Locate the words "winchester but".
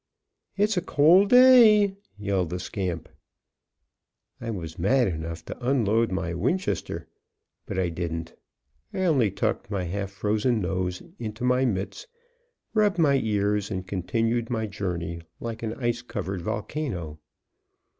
6.33-7.77